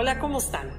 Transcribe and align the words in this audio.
Hola, 0.00 0.20
¿cómo 0.20 0.38
están? 0.38 0.70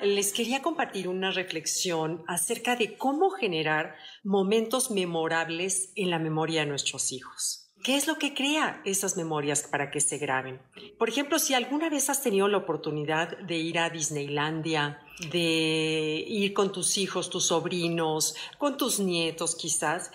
Les 0.00 0.32
quería 0.32 0.62
compartir 0.62 1.06
una 1.06 1.30
reflexión 1.30 2.24
acerca 2.26 2.74
de 2.74 2.96
cómo 2.98 3.30
generar 3.30 3.94
momentos 4.24 4.90
memorables 4.90 5.92
en 5.94 6.10
la 6.10 6.18
memoria 6.18 6.62
de 6.62 6.66
nuestros 6.66 7.12
hijos. 7.12 7.70
¿Qué 7.84 7.94
es 7.94 8.08
lo 8.08 8.18
que 8.18 8.34
crea 8.34 8.82
esas 8.84 9.16
memorias 9.16 9.62
para 9.62 9.92
que 9.92 10.00
se 10.00 10.18
graben? 10.18 10.60
Por 10.98 11.08
ejemplo, 11.08 11.38
si 11.38 11.54
alguna 11.54 11.88
vez 11.88 12.10
has 12.10 12.20
tenido 12.20 12.48
la 12.48 12.56
oportunidad 12.56 13.38
de 13.38 13.58
ir 13.58 13.78
a 13.78 13.90
Disneylandia, 13.90 15.06
de 15.30 16.24
ir 16.26 16.52
con 16.52 16.72
tus 16.72 16.98
hijos, 16.98 17.30
tus 17.30 17.46
sobrinos, 17.46 18.34
con 18.58 18.76
tus 18.76 18.98
nietos 18.98 19.54
quizás, 19.54 20.10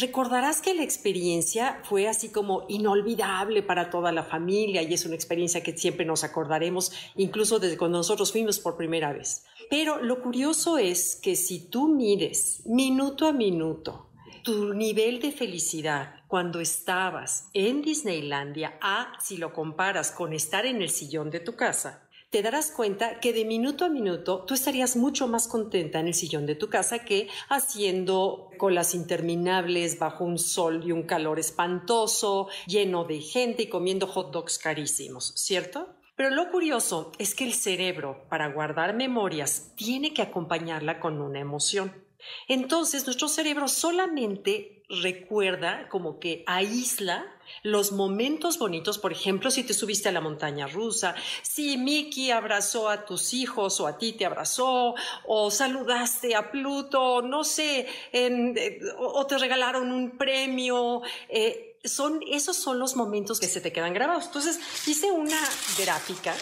Recordarás 0.00 0.60
que 0.60 0.74
la 0.74 0.84
experiencia 0.84 1.80
fue 1.82 2.06
así 2.06 2.28
como 2.28 2.66
inolvidable 2.68 3.64
para 3.64 3.90
toda 3.90 4.12
la 4.12 4.22
familia 4.22 4.80
y 4.80 4.94
es 4.94 5.04
una 5.04 5.16
experiencia 5.16 5.64
que 5.64 5.76
siempre 5.76 6.06
nos 6.06 6.22
acordaremos, 6.22 6.92
incluso 7.16 7.58
desde 7.58 7.76
cuando 7.76 7.98
nosotros 7.98 8.30
fuimos 8.30 8.60
por 8.60 8.76
primera 8.76 9.12
vez. 9.12 9.44
Pero 9.68 10.00
lo 10.00 10.22
curioso 10.22 10.78
es 10.78 11.16
que 11.16 11.34
si 11.34 11.68
tú 11.68 11.88
mides 11.88 12.62
minuto 12.64 13.26
a 13.26 13.32
minuto 13.32 14.08
tu 14.44 14.72
nivel 14.72 15.20
de 15.20 15.32
felicidad 15.32 16.14
cuando 16.28 16.60
estabas 16.60 17.48
en 17.52 17.82
Disneylandia 17.82 18.78
a 18.80 19.14
si 19.20 19.36
lo 19.36 19.52
comparas 19.52 20.12
con 20.12 20.32
estar 20.32 20.64
en 20.64 20.80
el 20.80 20.90
sillón 20.90 21.30
de 21.30 21.40
tu 21.40 21.56
casa, 21.56 22.07
te 22.30 22.42
darás 22.42 22.70
cuenta 22.70 23.20
que 23.20 23.32
de 23.32 23.44
minuto 23.44 23.84
a 23.84 23.88
minuto 23.88 24.44
tú 24.46 24.54
estarías 24.54 24.96
mucho 24.96 25.28
más 25.28 25.48
contenta 25.48 26.00
en 26.00 26.08
el 26.08 26.14
sillón 26.14 26.44
de 26.44 26.54
tu 26.54 26.68
casa 26.68 27.00
que 27.00 27.28
haciendo 27.48 28.50
colas 28.58 28.94
interminables 28.94 29.98
bajo 29.98 30.24
un 30.24 30.38
sol 30.38 30.82
y 30.84 30.92
un 30.92 31.04
calor 31.04 31.38
espantoso, 31.38 32.48
lleno 32.66 33.04
de 33.04 33.20
gente 33.20 33.62
y 33.62 33.68
comiendo 33.68 34.06
hot 34.06 34.30
dogs 34.30 34.58
carísimos, 34.58 35.32
¿cierto? 35.36 35.88
Pero 36.16 36.30
lo 36.30 36.50
curioso 36.50 37.12
es 37.18 37.34
que 37.34 37.44
el 37.44 37.54
cerebro, 37.54 38.26
para 38.28 38.52
guardar 38.52 38.94
memorias, 38.94 39.72
tiene 39.76 40.12
que 40.12 40.22
acompañarla 40.22 40.98
con 40.98 41.20
una 41.20 41.38
emoción. 41.38 42.07
Entonces, 42.48 43.04
nuestro 43.06 43.28
cerebro 43.28 43.68
solamente 43.68 44.82
recuerda, 44.88 45.88
como 45.88 46.18
que 46.18 46.44
aísla 46.46 47.26
los 47.62 47.92
momentos 47.92 48.58
bonitos, 48.58 48.98
por 48.98 49.12
ejemplo, 49.12 49.50
si 49.50 49.62
te 49.64 49.74
subiste 49.74 50.08
a 50.08 50.12
la 50.12 50.20
montaña 50.20 50.66
rusa, 50.66 51.14
si 51.42 51.76
Mickey 51.76 52.30
abrazó 52.30 52.88
a 52.88 53.04
tus 53.04 53.34
hijos 53.34 53.80
o 53.80 53.86
a 53.86 53.98
ti 53.98 54.12
te 54.12 54.26
abrazó, 54.26 54.94
o 55.26 55.50
saludaste 55.50 56.34
a 56.34 56.50
Pluto, 56.50 57.22
no 57.22 57.44
sé, 57.44 57.86
eh, 58.12 58.80
o 58.98 59.26
te 59.26 59.38
regalaron 59.38 59.92
un 59.92 60.16
premio. 60.16 61.02
Eh, 61.28 61.76
son, 61.84 62.20
esos 62.30 62.56
son 62.56 62.78
los 62.78 62.96
momentos 62.96 63.40
que 63.40 63.46
se 63.46 63.60
te 63.60 63.72
quedan 63.72 63.94
grabados. 63.94 64.26
Entonces, 64.26 64.58
hice 64.86 65.10
una 65.10 65.40
gráfica 65.78 66.34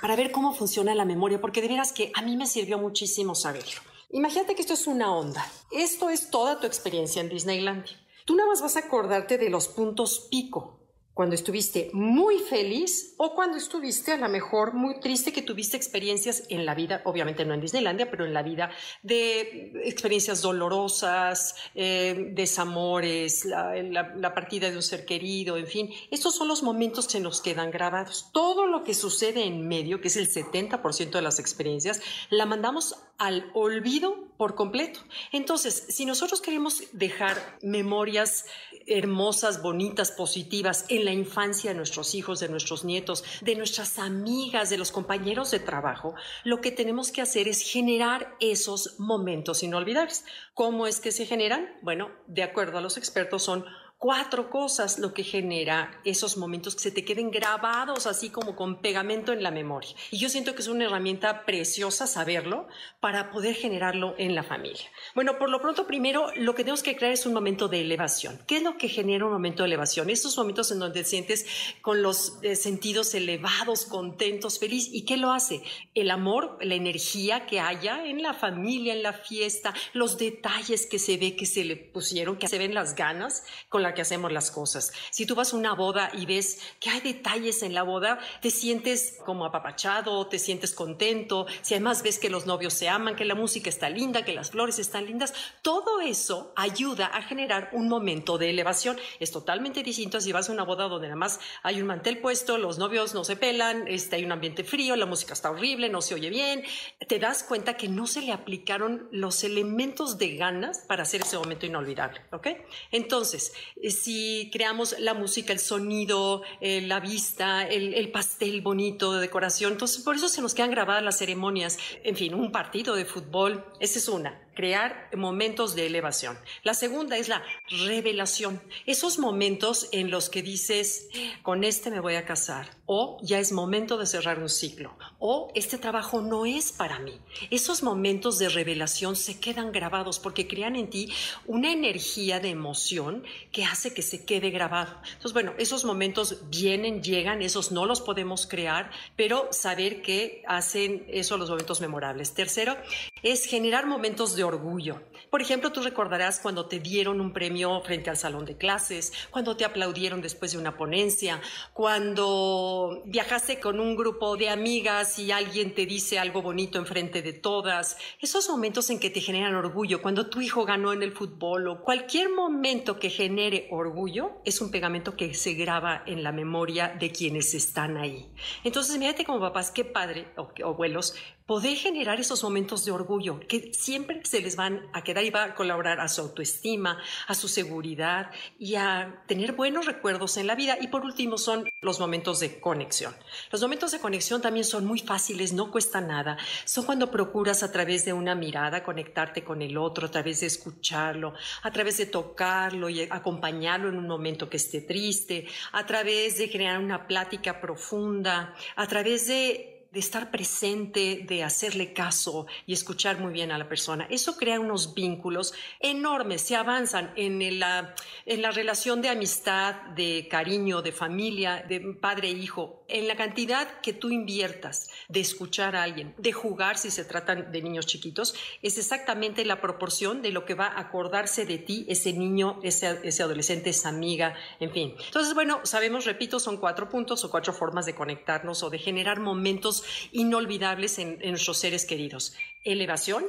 para 0.00 0.16
ver 0.16 0.30
cómo 0.30 0.54
funciona 0.54 0.94
la 0.94 1.04
memoria, 1.04 1.40
porque 1.40 1.60
de 1.60 1.68
veras 1.68 1.92
que 1.92 2.10
a 2.14 2.22
mí 2.22 2.36
me 2.36 2.46
sirvió 2.46 2.78
muchísimo 2.78 3.34
saberlo. 3.34 3.89
Imagínate 4.12 4.56
que 4.56 4.62
esto 4.62 4.74
es 4.74 4.88
una 4.88 5.14
onda. 5.14 5.46
Esto 5.70 6.10
es 6.10 6.30
toda 6.30 6.58
tu 6.58 6.66
experiencia 6.66 7.20
en 7.20 7.28
Disneylandia. 7.28 7.96
Tú 8.24 8.34
nada 8.34 8.48
más 8.48 8.60
vas 8.60 8.76
a 8.76 8.80
acordarte 8.80 9.38
de 9.38 9.50
los 9.50 9.68
puntos 9.68 10.26
pico, 10.30 10.79
cuando 11.14 11.34
estuviste 11.34 11.90
muy 11.92 12.38
feliz 12.38 13.14
o 13.18 13.34
cuando 13.34 13.58
estuviste 13.58 14.12
a 14.12 14.16
lo 14.16 14.28
mejor 14.28 14.74
muy 14.74 15.00
triste 15.00 15.32
que 15.32 15.42
tuviste 15.42 15.76
experiencias 15.76 16.44
en 16.48 16.64
la 16.64 16.74
vida, 16.74 17.02
obviamente 17.04 17.44
no 17.44 17.52
en 17.52 17.60
Disneylandia, 17.60 18.10
pero 18.10 18.24
en 18.24 18.32
la 18.32 18.42
vida 18.42 18.70
de 19.02 19.72
experiencias 19.84 20.40
dolorosas, 20.40 21.56
eh, 21.74 22.30
desamores, 22.32 23.44
la, 23.44 23.74
la, 23.76 24.34
partida 24.34 24.70
de 24.70 24.76
un 24.76 24.82
ser 24.82 25.04
querido, 25.04 25.56
en 25.56 25.66
fin, 25.66 25.90
estos 26.10 26.34
son 26.34 26.48
los 26.48 26.62
momentos 26.62 27.08
que 27.08 27.20
nos 27.20 27.40
quedan 27.40 27.70
grabados. 27.70 28.30
Todo 28.32 28.66
lo 28.66 28.84
que 28.84 28.94
sucede 28.94 29.44
en 29.44 29.66
medio, 29.66 30.00
que 30.00 30.08
es 30.08 30.16
el 30.16 30.30
70% 30.30 31.10
de 31.10 31.22
las 31.22 31.38
experiencias, 31.38 32.00
la 32.30 32.46
mandamos 32.46 32.96
al 33.18 33.50
olvido 33.52 34.30
por 34.38 34.54
completo. 34.54 35.00
Entonces, 35.32 35.84
si 35.90 36.06
nosotros 36.06 36.40
queremos 36.40 36.84
dejar 36.92 37.58
memorias 37.60 38.46
hermosas, 38.86 39.62
bonitas, 39.62 40.10
positivas 40.10 40.86
la 41.04 41.12
infancia 41.12 41.70
de 41.70 41.76
nuestros 41.76 42.14
hijos, 42.14 42.40
de 42.40 42.48
nuestros 42.48 42.84
nietos, 42.84 43.24
de 43.40 43.56
nuestras 43.56 43.98
amigas, 43.98 44.70
de 44.70 44.78
los 44.78 44.92
compañeros 44.92 45.50
de 45.50 45.60
trabajo, 45.60 46.14
lo 46.44 46.60
que 46.60 46.70
tenemos 46.70 47.12
que 47.12 47.22
hacer 47.22 47.48
es 47.48 47.62
generar 47.62 48.36
esos 48.40 48.98
momentos 48.98 49.62
inolvidables. 49.62 50.24
¿Cómo 50.54 50.86
es 50.86 51.00
que 51.00 51.12
se 51.12 51.26
generan? 51.26 51.68
Bueno, 51.82 52.10
de 52.26 52.42
acuerdo 52.42 52.78
a 52.78 52.80
los 52.80 52.96
expertos 52.96 53.42
son 53.42 53.64
cuatro 54.00 54.48
cosas 54.48 54.98
lo 54.98 55.12
que 55.12 55.22
genera 55.22 56.00
esos 56.04 56.38
momentos 56.38 56.74
que 56.74 56.80
se 56.80 56.90
te 56.90 57.04
queden 57.04 57.30
grabados 57.30 58.06
así 58.06 58.30
como 58.30 58.56
con 58.56 58.80
pegamento 58.80 59.30
en 59.34 59.42
la 59.42 59.50
memoria. 59.50 59.90
Y 60.10 60.16
yo 60.16 60.30
siento 60.30 60.54
que 60.54 60.62
es 60.62 60.68
una 60.68 60.86
herramienta 60.86 61.44
preciosa 61.44 62.06
saberlo 62.06 62.66
para 63.00 63.30
poder 63.30 63.54
generarlo 63.54 64.14
en 64.16 64.34
la 64.34 64.42
familia. 64.42 64.86
Bueno, 65.14 65.38
por 65.38 65.50
lo 65.50 65.60
pronto, 65.60 65.86
primero 65.86 66.32
lo 66.34 66.54
que 66.54 66.62
tenemos 66.62 66.82
que 66.82 66.96
crear 66.96 67.12
es 67.12 67.26
un 67.26 67.34
momento 67.34 67.68
de 67.68 67.82
elevación. 67.82 68.40
¿Qué 68.46 68.56
es 68.56 68.62
lo 68.62 68.78
que 68.78 68.88
genera 68.88 69.26
un 69.26 69.32
momento 69.32 69.64
de 69.64 69.66
elevación? 69.66 70.08
Estos 70.08 70.34
momentos 70.38 70.72
en 70.72 70.78
donde 70.78 71.02
te 71.02 71.08
sientes 71.08 71.44
con 71.82 72.00
los 72.00 72.38
eh, 72.40 72.56
sentidos 72.56 73.12
elevados, 73.12 73.84
contentos, 73.84 74.58
feliz. 74.58 74.88
¿Y 74.90 75.04
qué 75.04 75.18
lo 75.18 75.30
hace? 75.30 75.60
El 75.94 76.10
amor, 76.10 76.56
la 76.62 76.74
energía 76.74 77.44
que 77.44 77.60
haya 77.60 78.06
en 78.06 78.22
la 78.22 78.32
familia, 78.32 78.94
en 78.94 79.02
la 79.02 79.12
fiesta, 79.12 79.74
los 79.92 80.16
detalles 80.16 80.86
que 80.86 80.98
se 80.98 81.18
ve 81.18 81.36
que 81.36 81.44
se 81.44 81.64
le 81.64 81.76
pusieron, 81.76 82.38
que 82.38 82.48
se 82.48 82.56
ven 82.56 82.72
las 82.72 82.96
ganas 82.96 83.44
con 83.68 83.82
la 83.82 83.89
que 83.94 84.02
hacemos 84.02 84.32
las 84.32 84.50
cosas. 84.50 84.92
Si 85.10 85.26
tú 85.26 85.34
vas 85.34 85.52
a 85.52 85.56
una 85.56 85.74
boda 85.74 86.10
y 86.12 86.26
ves 86.26 86.60
que 86.80 86.90
hay 86.90 87.00
detalles 87.00 87.62
en 87.62 87.74
la 87.74 87.82
boda, 87.82 88.18
te 88.40 88.50
sientes 88.50 89.18
como 89.24 89.44
apapachado, 89.44 90.26
te 90.26 90.38
sientes 90.38 90.72
contento, 90.72 91.46
si 91.62 91.74
además 91.74 92.02
ves 92.02 92.18
que 92.18 92.30
los 92.30 92.46
novios 92.46 92.74
se 92.74 92.88
aman, 92.88 93.16
que 93.16 93.24
la 93.24 93.34
música 93.34 93.68
está 93.68 93.90
linda, 93.90 94.24
que 94.24 94.32
las 94.32 94.50
flores 94.50 94.78
están 94.78 95.06
lindas, 95.06 95.34
todo 95.62 96.00
eso 96.00 96.52
ayuda 96.56 97.06
a 97.06 97.22
generar 97.22 97.70
un 97.72 97.88
momento 97.88 98.38
de 98.38 98.50
elevación. 98.50 98.98
Es 99.18 99.30
totalmente 99.30 99.82
distinto 99.82 100.18
a 100.18 100.20
si 100.20 100.32
vas 100.32 100.48
a 100.48 100.52
una 100.52 100.64
boda 100.64 100.88
donde 100.88 101.08
nada 101.08 101.16
más 101.16 101.40
hay 101.62 101.80
un 101.80 101.86
mantel 101.86 102.18
puesto, 102.18 102.58
los 102.58 102.78
novios 102.78 103.14
no 103.14 103.24
se 103.24 103.36
pelan, 103.36 103.86
este, 103.88 104.16
hay 104.16 104.24
un 104.24 104.32
ambiente 104.32 104.64
frío, 104.64 104.96
la 104.96 105.06
música 105.06 105.32
está 105.32 105.50
horrible, 105.50 105.88
no 105.88 106.02
se 106.02 106.14
oye 106.14 106.30
bien, 106.30 106.62
te 107.06 107.18
das 107.18 107.42
cuenta 107.42 107.76
que 107.76 107.88
no 107.88 108.06
se 108.06 108.22
le 108.22 108.32
aplicaron 108.32 109.08
los 109.10 109.44
elementos 109.44 110.18
de 110.18 110.36
ganas 110.36 110.84
para 110.86 111.02
hacer 111.02 111.22
ese 111.22 111.36
momento 111.36 111.66
inolvidable, 111.66 112.20
¿ok? 112.32 112.48
Entonces, 112.90 113.52
si 113.88 114.50
creamos 114.52 114.96
la 114.98 115.14
música, 115.14 115.52
el 115.52 115.58
sonido, 115.58 116.42
eh, 116.60 116.82
la 116.82 117.00
vista, 117.00 117.66
el, 117.66 118.10
pastel 118.10 118.60
bonito 118.60 119.14
de 119.14 119.20
decoración. 119.20 119.72
Entonces, 119.72 120.02
por 120.02 120.16
eso 120.16 120.28
se 120.28 120.42
nos 120.42 120.54
quedan 120.54 120.70
grabadas 120.70 121.02
las 121.02 121.18
ceremonias. 121.18 121.78
En 122.04 122.16
fin, 122.16 122.34
un 122.34 122.52
partido 122.52 122.94
de 122.94 123.04
fútbol, 123.04 123.64
esa 123.80 123.98
es 123.98 124.08
una 124.08 124.38
crear 124.60 125.08
momentos 125.16 125.74
de 125.74 125.86
elevación. 125.86 126.38
La 126.64 126.74
segunda 126.74 127.16
es 127.16 127.28
la 127.28 127.42
revelación. 127.86 128.60
Esos 128.84 129.18
momentos 129.18 129.88
en 129.90 130.10
los 130.10 130.28
que 130.28 130.42
dices, 130.42 131.08
con 131.40 131.64
este 131.64 131.90
me 131.90 131.98
voy 131.98 132.16
a 132.16 132.26
casar, 132.26 132.68
o 132.84 133.16
ya 133.22 133.38
es 133.38 133.52
momento 133.52 133.96
de 133.96 134.04
cerrar 134.04 134.38
un 134.38 134.50
ciclo, 134.50 134.98
o 135.18 135.50
este 135.54 135.78
trabajo 135.78 136.20
no 136.20 136.44
es 136.44 136.72
para 136.72 136.98
mí. 136.98 137.18
Esos 137.50 137.82
momentos 137.82 138.38
de 138.38 138.50
revelación 138.50 139.16
se 139.16 139.40
quedan 139.40 139.72
grabados 139.72 140.18
porque 140.18 140.46
crean 140.46 140.76
en 140.76 140.90
ti 140.90 141.10
una 141.46 141.72
energía 141.72 142.38
de 142.38 142.50
emoción 142.50 143.24
que 143.52 143.64
hace 143.64 143.94
que 143.94 144.02
se 144.02 144.26
quede 144.26 144.50
grabado. 144.50 144.94
Entonces, 145.04 145.32
bueno, 145.32 145.54
esos 145.56 145.86
momentos 145.86 146.36
vienen, 146.50 147.02
llegan, 147.02 147.40
esos 147.40 147.72
no 147.72 147.86
los 147.86 148.02
podemos 148.02 148.46
crear, 148.46 148.90
pero 149.16 149.48
saber 149.52 150.02
que 150.02 150.42
hacen 150.46 151.06
eso 151.08 151.38
los 151.38 151.48
momentos 151.48 151.80
memorables. 151.80 152.34
Tercero, 152.34 152.76
es 153.22 153.46
generar 153.46 153.86
momentos 153.86 154.36
de 154.36 154.49
orgullo. 154.50 155.00
Por 155.30 155.40
ejemplo, 155.40 155.72
tú 155.72 155.82
recordarás 155.82 156.40
cuando 156.40 156.66
te 156.66 156.80
dieron 156.80 157.20
un 157.20 157.32
premio 157.32 157.80
frente 157.82 158.10
al 158.10 158.16
salón 158.16 158.44
de 158.44 158.56
clases, 158.56 159.12
cuando 159.30 159.56
te 159.56 159.64
aplaudieron 159.64 160.20
después 160.20 160.52
de 160.52 160.58
una 160.58 160.76
ponencia, 160.76 161.40
cuando 161.72 163.02
viajaste 163.06 163.60
con 163.60 163.80
un 163.80 163.96
grupo 163.96 164.36
de 164.36 164.48
amigas 164.48 165.18
y 165.18 165.30
alguien 165.32 165.74
te 165.74 165.86
dice 165.86 166.18
algo 166.18 166.42
bonito 166.42 166.78
enfrente 166.78 167.22
de 167.22 167.32
todas. 167.32 167.96
Esos 168.20 168.48
momentos 168.48 168.90
en 168.90 168.98
que 168.98 169.10
te 169.10 169.20
generan 169.20 169.54
orgullo, 169.54 170.02
cuando 170.02 170.28
tu 170.28 170.40
hijo 170.40 170.64
ganó 170.64 170.92
en 170.92 171.02
el 171.02 171.12
fútbol 171.12 171.68
o 171.68 171.82
cualquier 171.82 172.30
momento 172.30 172.98
que 172.98 173.10
genere 173.10 173.68
orgullo, 173.70 174.40
es 174.44 174.60
un 174.60 174.70
pegamento 174.70 175.16
que 175.16 175.34
se 175.34 175.54
graba 175.54 176.02
en 176.06 176.22
la 176.22 176.32
memoria 176.32 176.88
de 176.98 177.10
quienes 177.10 177.54
están 177.54 177.96
ahí. 177.96 178.30
Entonces, 178.64 178.98
mírate 178.98 179.24
como 179.24 179.40
papás, 179.40 179.70
qué 179.70 179.84
padre, 179.84 180.26
o 180.36 180.50
abuelos, 180.64 181.14
poder 181.46 181.76
generar 181.76 182.20
esos 182.20 182.44
momentos 182.44 182.84
de 182.84 182.92
orgullo 182.92 183.40
que 183.40 183.72
siempre 183.74 184.16
se 184.30 184.40
les 184.40 184.54
van 184.54 184.88
a 184.92 185.02
quedar 185.02 185.24
y 185.24 185.30
va 185.30 185.42
a 185.42 185.54
colaborar 185.56 185.98
a 185.98 186.06
su 186.06 186.20
autoestima, 186.20 187.02
a 187.26 187.34
su 187.34 187.48
seguridad 187.48 188.30
y 188.60 188.76
a 188.76 189.24
tener 189.26 189.52
buenos 189.54 189.86
recuerdos 189.86 190.36
en 190.36 190.46
la 190.46 190.54
vida. 190.54 190.78
Y 190.80 190.86
por 190.86 191.04
último 191.04 191.36
son 191.36 191.68
los 191.80 191.98
momentos 191.98 192.38
de 192.38 192.60
conexión. 192.60 193.12
Los 193.50 193.60
momentos 193.60 193.90
de 193.90 193.98
conexión 193.98 194.40
también 194.40 194.64
son 194.64 194.86
muy 194.86 195.00
fáciles, 195.00 195.52
no 195.52 195.72
cuesta 195.72 196.00
nada. 196.00 196.38
Son 196.64 196.84
cuando 196.84 197.10
procuras 197.10 197.64
a 197.64 197.72
través 197.72 198.04
de 198.04 198.12
una 198.12 198.36
mirada 198.36 198.84
conectarte 198.84 199.42
con 199.42 199.62
el 199.62 199.76
otro, 199.76 200.06
a 200.06 200.10
través 200.12 200.40
de 200.40 200.46
escucharlo, 200.46 201.34
a 201.62 201.72
través 201.72 201.98
de 201.98 202.06
tocarlo 202.06 202.88
y 202.88 203.02
acompañarlo 203.10 203.88
en 203.88 203.96
un 203.96 204.06
momento 204.06 204.48
que 204.48 204.58
esté 204.58 204.82
triste, 204.82 205.48
a 205.72 205.84
través 205.84 206.38
de 206.38 206.48
crear 206.48 206.78
una 206.78 207.08
plática 207.08 207.60
profunda, 207.60 208.54
a 208.76 208.86
través 208.86 209.26
de 209.26 209.79
de 209.92 210.00
estar 210.00 210.30
presente, 210.30 211.24
de 211.26 211.42
hacerle 211.42 211.92
caso 211.92 212.46
y 212.66 212.72
escuchar 212.72 213.18
muy 213.18 213.32
bien 213.32 213.50
a 213.50 213.58
la 213.58 213.68
persona. 213.68 214.06
Eso 214.10 214.36
crea 214.36 214.60
unos 214.60 214.94
vínculos 214.94 215.52
enormes, 215.80 216.42
se 216.42 216.56
avanzan 216.56 217.12
en 217.16 217.58
la, 217.58 217.94
en 218.26 218.42
la 218.42 218.50
relación 218.50 219.02
de 219.02 219.08
amistad, 219.08 219.74
de 219.96 220.28
cariño, 220.30 220.82
de 220.82 220.92
familia, 220.92 221.64
de 221.68 221.80
padre-hijo, 222.00 222.84
e 222.88 223.00
en 223.00 223.08
la 223.08 223.16
cantidad 223.16 223.80
que 223.80 223.92
tú 223.92 224.10
inviertas 224.10 224.88
de 225.08 225.20
escuchar 225.20 225.74
a 225.76 225.82
alguien, 225.82 226.14
de 226.18 226.32
jugar 226.32 226.78
si 226.78 226.90
se 226.90 227.04
tratan 227.04 227.50
de 227.50 227.62
niños 227.62 227.86
chiquitos, 227.86 228.34
es 228.62 228.78
exactamente 228.78 229.44
la 229.44 229.60
proporción 229.60 230.22
de 230.22 230.30
lo 230.30 230.44
que 230.44 230.54
va 230.54 230.66
a 230.66 230.80
acordarse 230.80 231.46
de 231.46 231.58
ti 231.58 231.86
ese 231.88 232.12
niño, 232.12 232.60
ese, 232.62 233.00
ese 233.02 233.22
adolescente, 233.22 233.70
esa 233.70 233.88
amiga, 233.88 234.34
en 234.60 234.70
fin. 234.70 234.94
Entonces, 235.06 235.34
bueno, 235.34 235.60
sabemos, 235.64 236.04
repito, 236.04 236.38
son 236.38 236.58
cuatro 236.58 236.88
puntos 236.88 237.24
o 237.24 237.30
cuatro 237.30 237.52
formas 237.52 237.86
de 237.86 237.94
conectarnos 237.94 238.62
o 238.62 238.70
de 238.70 238.78
generar 238.78 239.20
momentos 239.20 239.79
inolvidables 240.12 240.98
en, 240.98 241.18
nuestros 241.20 241.58
seres 241.58 241.84
queridos. 241.84 242.34
Elevación, 242.64 243.24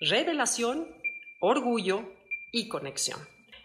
revelación, 0.00 0.88
orgullo 1.40 2.12
y 2.52 2.68
conexión. 2.68 3.20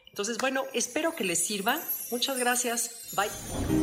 Entonces, 0.07 0.37
bueno, 0.37 0.63
espero 0.73 1.15
que 1.15 1.23
les 1.23 1.45
sirva. 1.45 1.81
Muchas 2.11 2.37
gracias. 2.37 3.09
Bye. 3.15 3.80